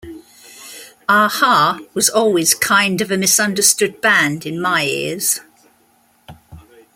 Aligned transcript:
A-ha 1.07 1.77
was 1.93 2.09
always 2.09 2.55
kind 2.55 3.01
of 3.01 3.11
a 3.11 3.17
misunderstood 3.19 4.01
band 4.01 4.47
in 4.47 4.59
my 4.59 4.83
ears. 4.83 5.41